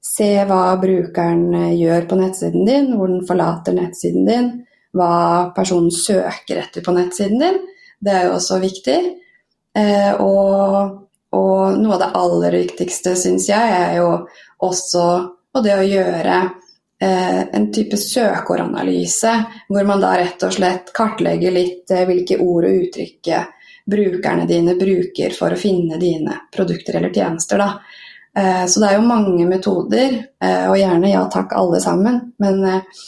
Se 0.00 0.30
hva 0.48 0.62
brukeren 0.80 1.50
eh, 1.54 1.74
gjør 1.76 2.08
på 2.08 2.18
nettsiden 2.22 2.64
din, 2.68 2.94
hvor 2.96 3.12
den 3.12 3.26
forlater 3.28 3.76
nettsiden 3.76 4.24
din, 4.28 4.48
hva 4.96 5.52
personen 5.56 5.92
søker 5.92 6.62
etter 6.64 6.84
på 6.86 6.96
nettsiden 6.96 7.44
din. 7.44 7.60
Det 8.00 8.14
er 8.14 8.28
jo 8.28 8.36
også 8.38 8.58
viktig. 8.62 8.98
Eh, 9.76 10.12
og, 10.20 10.96
og 11.36 11.78
noe 11.78 11.94
av 11.96 12.02
det 12.02 12.10
aller 12.22 12.56
viktigste, 12.62 13.14
syns 13.18 13.48
jeg, 13.50 13.76
er 13.76 14.00
jo 14.00 14.08
også 14.66 15.04
det 15.62 15.76
å 15.76 15.86
gjøre 15.86 16.36
eh, 16.40 17.40
en 17.56 17.70
type 17.74 17.98
søkeordanalyse, 18.00 19.34
hvor 19.68 19.88
man 19.88 20.02
da 20.02 20.16
rett 20.18 20.42
og 20.46 20.54
slett 20.56 20.92
kartlegger 20.96 21.54
litt 21.54 21.92
eh, 21.94 22.06
hvilke 22.08 22.40
ord 22.40 22.68
og 22.68 22.84
uttrykk 22.86 23.32
brukerne 23.90 24.46
dine 24.46 24.76
bruker 24.78 25.34
for 25.34 25.52
å 25.52 25.58
finne 25.58 25.98
dine 26.00 26.36
produkter 26.54 26.98
eller 27.00 27.12
tjenester. 27.14 27.62
Eh, 28.36 28.66
så 28.66 28.80
det 28.80 28.90
er 28.90 28.98
jo 28.98 29.06
mange 29.08 29.46
metoder, 29.48 30.18
eh, 30.42 30.66
og 30.70 30.78
gjerne 30.78 31.10
ja 31.10 31.24
takk 31.32 31.54
alle 31.58 31.80
sammen, 31.82 32.20
men, 32.38 32.64
eh, 32.64 33.00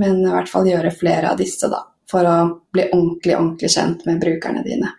men 0.00 0.22
i 0.24 0.32
hvert 0.32 0.48
fall 0.48 0.68
gjøre 0.68 0.94
flere 0.96 1.32
av 1.32 1.40
disse 1.40 1.68
da, 1.68 1.82
for 2.10 2.26
å 2.26 2.36
bli 2.74 2.88
ordentlig, 2.90 3.36
ordentlig 3.36 3.70
kjent 3.72 4.04
med 4.08 4.20
brukerne 4.22 4.64
dine. 4.66 4.92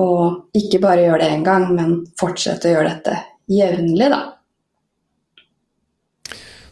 Og 0.00 0.56
ikke 0.56 0.80
bare 0.82 1.04
gjøre 1.04 1.22
det 1.22 1.32
én 1.36 1.46
gang, 1.46 1.68
men 1.76 1.96
fortsette 2.18 2.70
å 2.70 2.76
gjøre 2.76 2.92
dette 2.94 3.16
jevnlig, 3.50 4.10
da. 4.12 4.20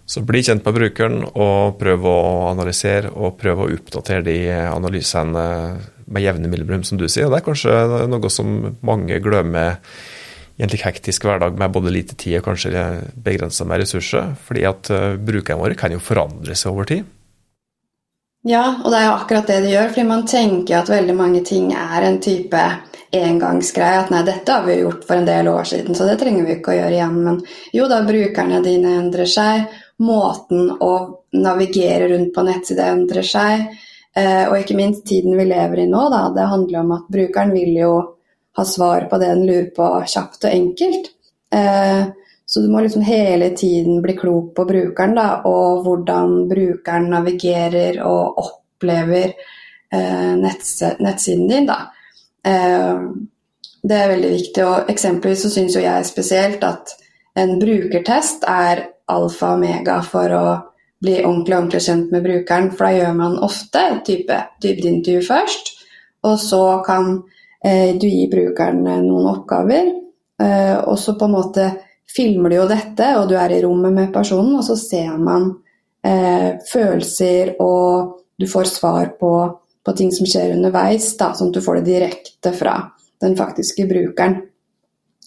Så 0.08 0.22
bli 0.24 0.40
kjent 0.40 0.64
med 0.64 0.76
brukeren, 0.78 1.18
og 1.36 1.76
prøv 1.80 2.06
å 2.08 2.18
analysere 2.48 3.10
og 3.12 3.36
prøv 3.40 3.60
å 3.60 3.68
oppdatere 3.74 4.24
de 4.24 4.38
analysene 4.56 5.42
med 6.08 6.24
jevne 6.24 6.48
mellomrom, 6.48 6.86
som 6.88 6.96
du 6.96 7.04
sier. 7.08 7.28
Og 7.28 7.34
det 7.34 7.42
er 7.42 7.48
kanskje 7.50 8.06
noe 8.08 8.30
som 8.32 8.54
mange 8.80 9.20
glemmer 9.20 9.76
i 10.58 10.64
en 10.64 10.72
slik 10.72 10.86
hektisk 10.88 11.28
hverdag 11.28 11.58
med 11.60 11.74
både 11.74 11.92
lite 11.92 12.16
tid 12.18 12.40
og 12.40 12.48
kanskje 12.48 12.86
begrensa 13.14 13.66
med 13.68 13.82
ressurser. 13.84 14.32
Fordi 14.48 14.64
at 14.70 14.90
uh, 14.90 15.12
brukerne 15.20 15.60
våre 15.60 15.76
kan 15.78 15.92
jo 15.94 16.02
forandre 16.02 16.56
seg 16.58 16.72
over 16.72 16.88
tid. 16.88 17.04
Ja, 18.48 18.78
og 18.80 18.92
det 18.92 19.00
er 19.00 19.08
jo 19.10 19.16
akkurat 19.18 19.50
det 19.50 19.58
de 19.60 19.72
gjør. 19.74 19.90
fordi 19.92 20.04
man 20.08 20.26
tenker 20.26 20.78
at 20.78 20.88
veldig 20.88 21.14
mange 21.16 21.42
ting 21.44 21.72
er 21.76 22.04
en 22.06 22.20
type 22.20 22.62
engangsgreie. 23.12 23.98
At 24.00 24.12
nei, 24.12 24.22
dette 24.24 24.54
har 24.54 24.64
vi 24.64 24.78
gjort 24.80 25.04
for 25.04 25.18
en 25.18 25.28
del 25.28 25.50
år 25.52 25.68
siden, 25.68 25.96
så 25.96 26.06
det 26.08 26.16
trenger 26.22 26.46
vi 26.46 26.54
ikke 26.56 26.72
å 26.72 26.78
gjøre 26.78 26.96
igjen. 26.96 27.18
Men 27.26 27.42
jo 27.76 27.88
da, 27.90 28.00
brukerne 28.08 28.62
dine 28.64 28.94
endrer 29.02 29.28
seg 29.28 29.68
måten 30.00 30.70
å 30.80 30.92
navigere 31.36 32.08
rundt 32.12 32.32
på 32.34 32.44
nettside 32.46 32.88
endrer 32.88 33.26
seg. 33.26 33.66
Eh, 34.16 34.44
og 34.48 34.56
ikke 34.62 34.78
minst 34.78 35.04
tiden 35.10 35.36
vi 35.36 35.44
lever 35.50 35.84
i 35.84 35.88
nå. 35.90 36.06
Da. 36.14 36.22
Det 36.32 36.48
handler 36.48 36.80
om 36.80 36.94
at 36.96 37.12
brukeren 37.12 37.52
vil 37.52 37.76
jo 37.76 37.92
ha 38.56 38.64
svar 38.64 39.10
på 39.10 39.20
det 39.20 39.28
den 39.34 39.44
lurer 39.46 39.68
på, 39.76 39.90
kjapt 40.08 40.48
og 40.48 40.54
enkelt. 40.54 41.12
Eh, 41.52 42.08
så 42.48 42.62
du 42.64 42.70
må 42.72 42.80
liksom 42.80 43.04
hele 43.04 43.50
tiden 43.56 44.00
bli 44.02 44.14
klok 44.16 44.54
på 44.56 44.64
brukeren 44.68 45.16
da, 45.18 45.26
og 45.48 45.82
hvordan 45.84 46.36
brukeren 46.48 47.10
navigerer 47.12 48.00
og 48.08 48.40
opplever 48.40 49.34
eh, 49.92 50.32
nettsiden 50.40 51.50
din. 51.50 51.68
Da. 51.68 51.82
Det 53.82 53.96
er 53.98 54.08
veldig 54.14 54.30
viktig. 54.32 54.64
og 54.64 54.88
Eksempelvis 54.88 55.44
så 55.44 55.50
syns 55.52 55.76
jeg 55.76 56.08
spesielt 56.08 56.64
at 56.64 56.94
en 57.38 57.58
brukertest 57.60 58.46
er 58.48 58.86
alfa 59.12 59.52
og 59.52 59.60
omega 59.60 60.00
for 60.04 60.34
å 60.34 60.44
bli 60.98 61.18
ordentlig, 61.22 61.56
ordentlig 61.56 61.82
kjent 61.84 62.12
med 62.14 62.24
brukeren. 62.26 62.70
For 62.74 62.88
da 62.88 62.94
gjør 62.96 63.18
man 63.18 63.36
ofte 63.46 63.84
type 64.06 64.38
dybdeintervju 64.62 65.24
først, 65.26 65.74
og 66.26 66.38
så 66.42 66.62
kan 66.86 67.12
eh, 67.64 67.94
du 67.98 68.08
gi 68.08 68.26
brukeren 68.30 68.86
eh, 68.86 69.04
noen 69.04 69.30
oppgaver. 69.34 69.92
Eh, 70.42 70.76
og 70.80 70.98
så 70.98 71.14
på 71.18 71.28
en 71.28 71.36
måte 71.36 71.68
filmer 72.08 72.52
du 72.52 72.58
jo 72.58 72.66
dette, 72.70 73.08
og 73.20 73.28
du 73.30 73.36
er 73.38 73.54
i 73.54 73.62
rommet 73.64 73.94
med 73.94 74.12
personen, 74.14 74.56
og 74.58 74.64
så 74.66 74.76
ser 74.80 75.16
man 75.20 75.50
eh, 76.06 76.58
følelser, 76.70 77.56
og 77.62 78.18
du 78.38 78.46
får 78.48 78.70
svar 78.72 79.14
på, 79.20 79.32
på 79.84 79.96
ting 79.98 80.12
som 80.14 80.28
skjer 80.28 80.56
underveis, 80.56 81.10
da, 81.20 81.32
sånn 81.36 81.52
at 81.52 81.58
du 81.58 81.64
får 81.64 81.80
det 81.80 81.88
direkte 81.90 82.54
fra 82.56 82.78
den 83.22 83.34
faktiske 83.38 83.88
brukeren. 83.90 84.40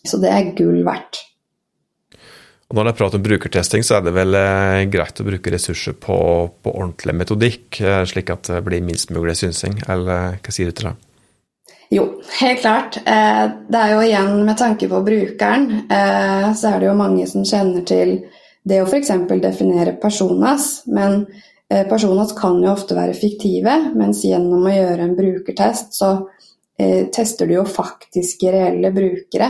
Så 0.02 0.18
det 0.22 0.32
er 0.34 0.56
gull 0.58 0.82
verdt. 0.88 1.28
Når 2.72 2.88
det 2.88 2.92
er 2.94 2.98
prat 3.02 3.16
om 3.18 3.24
brukertesting, 3.24 3.84
så 3.84 3.98
er 3.98 4.06
det 4.06 4.14
vel 4.16 4.36
eh, 4.40 4.86
greit 4.92 5.20
å 5.20 5.28
bruke 5.28 5.52
ressurser 5.52 5.96
på, 6.00 6.18
på, 6.64 6.72
ordentlig 6.72 7.18
metodikk, 7.20 7.82
eh, 7.84 8.04
slik 8.08 8.32
at 8.32 8.48
det 8.48 8.62
blir 8.64 8.84
minst 8.86 9.12
mulig 9.12 9.36
synsing, 9.42 9.76
eller 9.92 10.38
hva 10.40 10.54
sier 10.56 10.72
du 10.72 10.78
til 10.80 10.88
det? 10.88 11.11
Jo, 11.92 12.06
helt 12.40 12.62
klart. 12.64 12.98
Eh, 13.04 13.46
det 13.68 13.80
er 13.80 13.94
jo 13.94 14.04
igjen 14.06 14.38
med 14.48 14.58
tanke 14.60 14.88
på 14.88 15.02
brukeren, 15.04 15.66
så 16.56 16.70
er 16.70 16.80
det 16.80 16.88
jo 16.88 16.98
mange 17.00 17.26
som 17.28 17.44
kjenner 17.48 17.84
til 17.88 18.14
det 18.64 18.80
å 18.80 18.88
f.eks. 18.88 19.12
definere 19.42 19.98
personas, 20.00 20.86
men 20.88 21.26
personas 21.90 22.34
kan 22.36 22.60
jo 22.64 22.72
ofte 22.72 22.96
være 22.96 23.16
fiktive, 23.16 23.74
mens 23.96 24.24
gjennom 24.28 24.66
å 24.68 24.74
gjøre 24.74 25.06
en 25.06 25.16
brukertest, 25.16 25.96
så 25.96 26.12
tester 27.16 27.48
du 27.48 27.56
jo 27.56 27.64
faktiske, 27.68 28.52
reelle 28.52 28.92
brukere, 28.96 29.50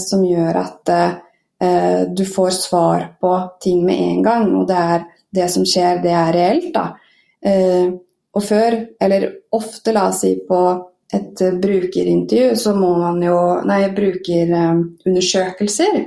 som 0.00 0.24
gjør 0.24 0.60
at 0.62 0.92
Eh, 1.62 2.08
du 2.08 2.24
får 2.26 2.50
svar 2.50 3.16
på 3.20 3.50
ting 3.60 3.84
med 3.86 4.00
en 4.00 4.22
gang, 4.22 4.56
og 4.56 4.66
det 4.66 4.78
er 4.94 5.04
det 5.30 5.50
som 5.50 5.66
skjer, 5.66 6.00
det 6.02 6.10
er 6.10 6.32
reelt, 6.34 6.72
da. 6.74 6.86
Eh, 7.38 7.92
og 8.34 8.42
før, 8.42 8.78
eller 9.00 9.28
ofte, 9.54 9.94
la 9.94 10.08
oss 10.08 10.22
si 10.24 10.32
på 10.48 10.58
et 11.12 11.60
brukerintervju, 11.62 12.56
så 12.56 12.74
må 12.76 12.98
man 12.98 13.22
jo 13.22 13.60
Nei, 13.68 13.94
brukerundersøkelser. 13.96 16.04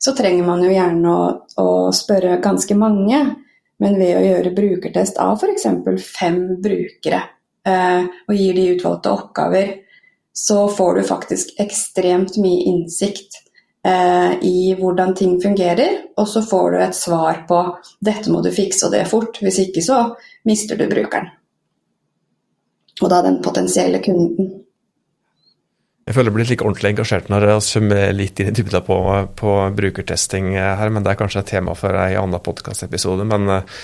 Så 0.00 0.12
trenger 0.16 0.44
man 0.46 0.62
jo 0.64 0.70
gjerne 0.72 1.08
å, 1.12 1.38
å 1.60 1.92
spørre 1.94 2.40
ganske 2.42 2.74
mange. 2.78 3.36
Men 3.80 3.96
ved 3.96 4.16
å 4.16 4.24
gjøre 4.24 4.56
brukertest 4.56 5.18
av 5.22 5.38
f.eks. 5.40 5.66
fem 6.04 6.40
brukere 6.60 7.20
eh, 7.66 8.02
og 8.28 8.34
gir 8.36 8.54
de 8.56 8.72
utvalgte 8.74 9.14
oppgaver, 9.14 9.68
så 10.36 10.68
får 10.68 10.94
du 10.94 11.02
faktisk 11.08 11.46
ekstremt 11.62 12.36
mye 12.40 12.64
innsikt 12.68 13.30
eh, 13.86 14.32
i 14.46 14.74
hvordan 14.78 15.14
ting 15.16 15.42
fungerer, 15.42 15.90
og 16.20 16.28
så 16.28 16.40
får 16.44 16.70
du 16.70 16.78
et 16.84 16.96
svar 16.96 17.34
på 17.48 17.58
'dette 18.04 18.30
må 18.32 18.38
du 18.44 18.50
fikse, 18.52 18.86
og 18.86 18.92
det 18.92 19.08
fort'. 19.08 19.40
Hvis 19.40 19.58
ikke 19.64 19.82
så 19.84 19.98
mister 20.44 20.76
du 20.76 20.88
brukeren. 20.88 21.28
Og 23.00 23.08
da 23.12 23.22
den 23.24 23.40
potensielle 23.44 24.02
kunden. 24.04 24.50
Jeg 26.08 26.16
føler 26.16 26.32
jeg 26.32 26.34
blir 26.34 26.48
like 26.48 26.64
ordentlig 26.66 26.90
engasjert 26.90 27.28
når 27.30 27.46
jeg 27.46 27.64
kommer 27.70 28.14
litt 28.16 28.40
inn 28.42 28.50
i 28.50 28.54
dybden 28.56 28.82
på, 28.86 28.96
på, 29.38 29.56
brukertesting 29.78 30.54
her, 30.56 30.90
men 30.90 31.04
det 31.06 31.12
er 31.12 31.20
kanskje 31.20 31.44
et 31.44 31.52
tema 31.52 31.76
for 31.78 31.94
en 31.94 32.16
annen 32.24 32.42
podkastepisode. 32.42 33.26
Men 33.30 33.46
eh, 33.54 33.82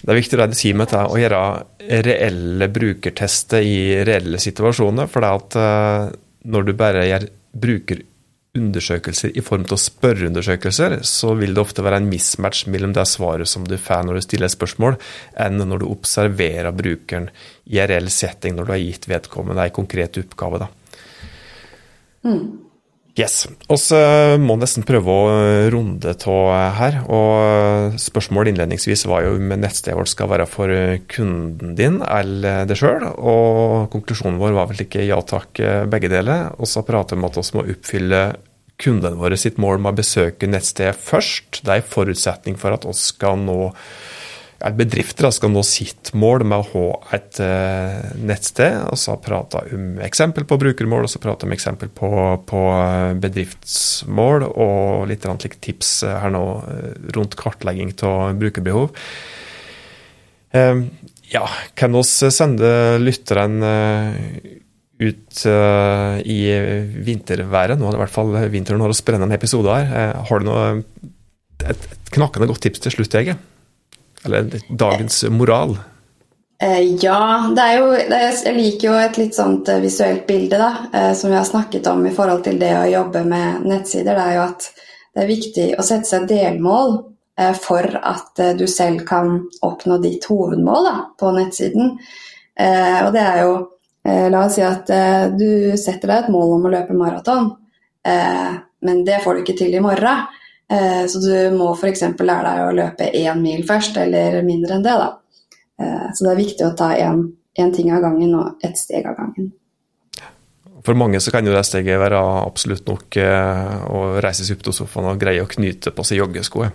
det 0.00 0.12
er 0.12 0.18
viktig 0.20 0.40
det 0.40 0.48
du 0.52 0.56
sier 0.56 0.78
med 0.78 0.88
dette, 0.88 1.02
å 1.04 1.20
gjøre 1.20 1.42
reelle 2.06 2.70
brukertester 2.72 3.66
i 3.66 3.78
reelle 4.08 4.40
situasjoner. 4.40 5.10
For 5.12 5.24
det 5.24 5.32
at 5.42 5.58
eh, 5.60 6.14
når 6.48 6.66
du 6.66 6.72
bare 6.78 7.04
gjør 7.10 7.28
bruker 7.66 8.02
undersøkelser 8.56 9.36
i 9.36 9.44
form 9.44 9.66
av 9.70 9.80
spørreundersøkelser, 9.80 10.98
så 11.06 11.34
vil 11.38 11.54
det 11.54 11.62
ofte 11.62 11.84
være 11.86 12.00
en 12.02 12.10
mismatch 12.10 12.66
mellom 12.72 12.94
det 12.96 13.06
svaret 13.10 13.50
som 13.50 13.66
du 13.68 13.76
får 13.78 14.06
når 14.06 14.18
du 14.18 14.26
stiller 14.26 14.52
spørsmål, 14.52 14.98
enn 15.46 15.62
når 15.62 15.82
du 15.82 15.88
observerer 15.90 16.74
brukeren 16.76 17.30
i 17.70 17.80
en 17.82 17.90
reell 17.90 18.10
setting 18.12 18.56
når 18.56 18.68
du 18.68 18.76
har 18.76 18.84
gitt 18.84 19.10
vedkommende 19.10 19.68
en 19.68 19.76
konkret 19.80 20.20
oppgave. 20.22 20.64
Da. 20.64 20.70
Mm. 22.26 22.66
Yes. 23.16 23.46
Og 23.72 23.78
så 23.80 23.98
må 24.36 24.58
nesten 24.60 24.84
prøve 24.84 25.08
å 25.08 25.28
runde 25.72 26.12
av 26.12 26.48
her. 26.76 26.98
og 27.08 27.94
Spørsmålet 28.00 28.52
innledningsvis 28.52 29.06
var 29.08 29.24
jo 29.24 29.38
om 29.38 29.54
nettstedet 29.56 29.96
vårt 29.96 30.12
skal 30.12 30.28
være 30.34 30.46
for 30.50 30.72
kunden 31.08 31.72
din 31.78 32.02
eller 32.04 32.68
deg 32.68 32.76
sjøl. 32.76 33.06
Og 33.16 33.88
konklusjonen 33.94 34.36
vår 34.42 34.52
var 34.58 34.68
vel 34.68 34.84
ikke 34.84 35.06
ja 35.08 35.16
takk, 35.24 35.62
begge 35.88 36.12
deler. 36.12 36.50
Og 36.60 36.68
så 36.68 36.84
prater 36.84 37.16
vi 37.16 37.22
om 37.22 37.28
at 37.30 37.40
vi 37.40 37.56
må 37.56 37.64
oppfylle 37.72 38.22
kundene 38.82 39.16
våre 39.16 39.38
sitt 39.40 39.60
mål 39.62 39.80
med 39.80 39.94
å 39.94 40.00
besøke 40.02 40.48
nettstedet 40.50 40.98
først. 41.00 41.62
Det 41.64 41.72
er 41.72 41.82
en 41.82 41.90
forutsetning 41.94 42.60
for 42.60 42.76
at 42.76 42.86
oss 42.88 43.08
skal 43.12 43.40
nå 43.44 43.72
bedrifter 44.56 45.28
skal 45.34 45.50
nå 45.52 45.60
sitt 45.66 46.14
mål 46.16 46.44
med 46.48 46.62
å 46.62 46.66
ha 46.70 47.16
et 47.16 47.38
uh, 47.44 48.12
nettsted. 48.16 48.78
og 48.88 48.96
så 48.98 49.18
prata 49.20 49.62
om 49.74 49.98
eksempel 50.04 50.46
på 50.48 50.56
brukermål 50.60 51.04
og 51.04 51.12
så 51.12 51.20
prata 51.20 51.46
om 51.46 51.52
eksempel 51.52 51.90
på, 51.92 52.10
på, 52.48 52.62
bedriftsmål, 53.20 54.48
og 54.48 55.06
litt 55.10 55.28
like, 55.28 55.60
tips 55.60 56.02
eh, 56.06 56.16
her 56.22 56.32
nå 56.32 56.44
rundt 57.16 57.36
kartlegging 57.36 57.92
av 58.06 58.36
brukerbehov. 58.40 58.96
Ja, 61.26 61.42
kan 61.76 61.92
vi 61.92 62.30
sende 62.32 62.68
lytteren 63.02 63.58
ut 64.96 65.42
uh, 65.44 66.16
i 66.24 66.38
vinterværet. 67.04 67.78
Nå 67.78 67.88
er 67.88 67.92
det 67.92 67.98
i 67.98 68.04
hvert 68.04 68.14
fall 68.14 68.32
vinteren 68.52 68.80
når 68.80 68.94
vi 68.94 69.00
spiller 69.00 69.24
en 69.24 69.36
episode 69.36 69.74
her. 69.74 69.90
Uh, 69.90 70.22
har 70.28 70.40
du 70.40 70.48
noe 70.48 70.62
et, 70.72 71.74
et 71.74 72.14
knakkende 72.16 72.48
godt 72.48 72.64
tips 72.64 72.84
til 72.84 72.96
slutt, 72.96 73.18
Hege. 73.18 73.36
Eller 74.26 74.48
dagens 74.70 75.22
moral. 75.30 75.76
Eh, 76.62 76.96
ja, 77.02 77.18
det 77.52 77.62
er 77.62 77.74
jo 77.76 77.90
det 77.92 78.16
er, 78.16 78.38
Jeg 78.46 78.56
liker 78.56 78.88
jo 78.88 78.94
et 78.96 79.18
litt 79.20 79.36
sånt 79.36 79.68
visuelt 79.82 80.24
bilde, 80.26 80.56
da, 80.56 81.12
som 81.14 81.28
vi 81.30 81.36
har 81.36 81.44
snakket 81.44 81.86
om 81.92 82.00
i 82.08 82.14
forhold 82.16 82.46
til 82.46 82.56
det 82.58 82.72
å 82.78 82.88
jobbe 82.88 83.26
med 83.28 83.66
nettsider. 83.68 84.16
Det 84.16 84.24
er 84.24 84.38
jo 84.38 84.46
at 84.46 84.70
det 85.12 85.22
er 85.22 85.28
viktig 85.28 85.66
å 85.76 85.84
sette 85.84 86.08
seg 86.08 86.24
delmål 86.30 86.96
for 87.60 87.98
at 88.00 88.40
du 88.56 88.64
selv 88.64 89.04
kan 89.08 89.36
oppnå 89.64 90.00
ditt 90.00 90.24
hovedmål 90.24 90.88
da, 90.88 90.96
på 91.20 91.32
nettsiden. 91.36 91.92
Og 92.56 93.10
det 93.12 93.24
er 93.24 93.42
jo 93.44 93.52
La 94.06 94.44
oss 94.44 94.54
si 94.54 94.62
at 94.62 94.86
du 95.34 95.74
setter 95.74 96.06
deg 96.06 96.18
et 96.20 96.30
mål 96.30 96.52
om 96.56 96.66
å 96.68 96.70
løpe 96.70 96.94
maraton, 96.94 97.48
men 98.06 99.00
det 99.06 99.16
får 99.24 99.34
du 99.34 99.42
ikke 99.42 99.56
til 99.58 99.74
i 99.74 99.80
morgen. 99.82 100.28
Så 101.10 101.22
du 101.24 101.32
må 101.56 101.72
f.eks. 101.74 102.04
lære 102.14 102.44
deg 102.46 102.62
å 102.62 102.76
løpe 102.76 103.08
én 103.18 103.42
mil 103.42 103.64
først, 103.66 103.98
eller 103.98 104.38
mindre 104.46 104.78
enn 104.78 104.86
det. 104.86 104.94
da. 105.00 105.08
Eh, 105.82 106.08
så 106.14 106.24
det 106.24 106.32
er 106.32 106.40
viktig 106.40 106.66
å 106.66 106.74
ta 106.76 106.90
én 106.96 107.72
ting 107.74 107.92
av 107.92 108.02
gangen 108.04 108.34
og 108.38 108.64
ett 108.64 108.78
steg 108.80 109.06
av 109.08 109.16
gangen. 109.18 109.52
For 110.86 110.94
mange 110.94 111.20
så 111.20 111.32
kan 111.34 111.46
jo 111.46 111.54
det 111.54 111.64
steget 111.66 111.98
være 111.98 112.20
absolutt 112.46 112.86
nok 112.86 113.18
eh, 113.18 113.76
å 113.90 114.02
reise 114.22 114.46
seg 114.46 114.58
opp 114.58 114.68
til 114.68 114.76
sofaen 114.76 115.10
og 115.10 115.20
greie 115.20 115.42
å 115.42 115.50
knyte 115.50 115.92
på 115.92 116.06
seg 116.06 116.22
joggeskoene. 116.22 116.72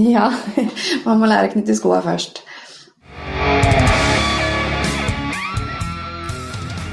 Ja, 0.00 0.30
man 1.06 1.20
må 1.20 1.28
lære 1.28 1.50
å 1.50 1.54
knytte 1.56 1.76
skoene 1.76 2.04
først. 2.06 2.44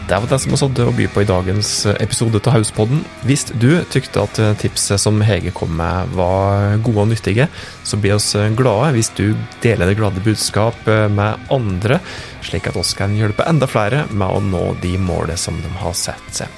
Det 0.10 0.18
var 0.18 0.26
det 0.26 0.40
som 0.42 0.50
vi 0.50 0.58
hadde 0.58 0.86
å 0.90 0.94
by 0.98 1.06
på 1.14 1.22
i 1.22 1.28
dagens 1.30 1.68
episode 1.92 2.40
av 2.42 2.56
Hauspodden. 2.56 3.04
Hvis 3.30 3.44
du 3.62 3.68
tykte 3.94 4.24
at 4.24 4.40
tipset 4.58 4.98
som 4.98 5.20
Hege 5.22 5.52
kom 5.54 5.76
med 5.78 6.16
var 6.18 6.80
gode 6.82 7.04
og 7.04 7.12
nyttige, 7.12 7.46
så 7.86 8.00
blir 8.02 8.16
oss 8.16 8.32
glade 8.58 8.88
hvis 8.96 9.12
du 9.14 9.38
deler 9.62 9.92
det 9.92 10.00
glade 10.00 10.24
budskap 10.26 10.90
med 11.14 11.52
andre, 11.54 12.00
slik 12.42 12.72
at 12.72 12.80
oss 12.82 12.96
kan 12.98 13.14
hjelpe 13.14 13.46
enda 13.46 13.70
flere 13.70 14.08
med 14.10 14.34
å 14.34 14.42
nå 14.42 14.64
de 14.82 14.96
målene 14.98 15.38
som 15.38 15.62
de 15.62 15.70
har 15.78 15.94
sett 15.94 16.42
seg. 16.42 16.58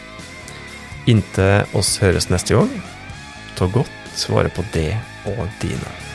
Inntil 1.11 1.75
oss 1.75 1.97
høres 1.99 2.29
neste 2.31 2.55
gang, 2.55 2.71
ta 3.59 3.67
godt 3.67 4.23
vare 4.31 4.53
på 4.55 4.63
det 4.71 4.93
og 5.27 5.43
dine. 5.59 6.10